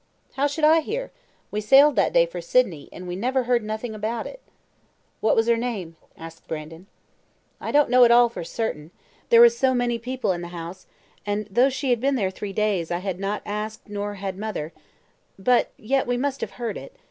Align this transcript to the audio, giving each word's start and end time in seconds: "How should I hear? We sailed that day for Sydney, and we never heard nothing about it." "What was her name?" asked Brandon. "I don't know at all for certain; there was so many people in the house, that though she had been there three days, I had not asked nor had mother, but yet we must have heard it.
"How 0.33 0.47
should 0.47 0.63
I 0.63 0.79
hear? 0.79 1.11
We 1.51 1.61
sailed 1.61 1.95
that 1.95 2.11
day 2.11 2.25
for 2.25 2.41
Sydney, 2.41 2.89
and 2.91 3.07
we 3.07 3.15
never 3.15 3.43
heard 3.43 3.63
nothing 3.63 3.93
about 3.93 4.25
it." 4.25 4.39
"What 5.19 5.35
was 5.35 5.45
her 5.47 5.57
name?" 5.57 5.95
asked 6.17 6.47
Brandon. 6.47 6.87
"I 7.59 7.69
don't 7.71 7.87
know 7.91 8.03
at 8.03 8.09
all 8.09 8.27
for 8.27 8.43
certain; 8.43 8.89
there 9.29 9.41
was 9.41 9.55
so 9.55 9.75
many 9.75 9.99
people 9.99 10.31
in 10.31 10.41
the 10.41 10.47
house, 10.47 10.87
that 11.27 11.53
though 11.53 11.69
she 11.69 11.91
had 11.91 12.01
been 12.01 12.15
there 12.15 12.31
three 12.31 12.51
days, 12.51 12.89
I 12.89 12.97
had 12.97 13.19
not 13.19 13.43
asked 13.45 13.89
nor 13.89 14.15
had 14.15 14.39
mother, 14.39 14.73
but 15.37 15.69
yet 15.77 16.07
we 16.07 16.17
must 16.17 16.41
have 16.41 16.53
heard 16.53 16.77
it. 16.79 16.95